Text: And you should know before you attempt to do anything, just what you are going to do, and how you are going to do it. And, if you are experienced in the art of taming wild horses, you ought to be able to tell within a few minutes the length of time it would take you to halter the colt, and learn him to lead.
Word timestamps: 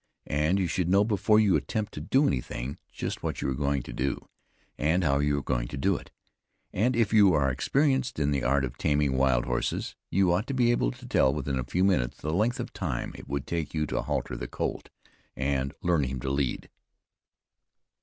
And 0.25 0.57
you 0.57 0.65
should 0.65 0.89
know 0.89 1.03
before 1.03 1.39
you 1.39 1.55
attempt 1.55 1.93
to 1.93 2.01
do 2.01 2.25
anything, 2.25 2.79
just 2.91 3.21
what 3.21 3.39
you 3.43 3.51
are 3.51 3.53
going 3.53 3.83
to 3.83 3.93
do, 3.93 4.25
and 4.75 5.03
how 5.03 5.19
you 5.19 5.37
are 5.37 5.43
going 5.43 5.67
to 5.67 5.77
do 5.77 5.95
it. 5.95 6.09
And, 6.73 6.95
if 6.95 7.13
you 7.13 7.33
are 7.33 7.51
experienced 7.51 8.17
in 8.17 8.31
the 8.31 8.43
art 8.43 8.65
of 8.65 8.79
taming 8.79 9.15
wild 9.15 9.45
horses, 9.45 9.95
you 10.09 10.31
ought 10.33 10.47
to 10.47 10.55
be 10.55 10.71
able 10.71 10.89
to 10.89 11.07
tell 11.07 11.31
within 11.31 11.59
a 11.59 11.63
few 11.63 11.83
minutes 11.83 12.17
the 12.17 12.33
length 12.33 12.59
of 12.59 12.73
time 12.73 13.13
it 13.15 13.27
would 13.27 13.45
take 13.45 13.75
you 13.75 13.85
to 13.85 14.01
halter 14.01 14.35
the 14.35 14.47
colt, 14.47 14.89
and 15.35 15.71
learn 15.83 16.03
him 16.05 16.19
to 16.21 16.31
lead. 16.31 16.67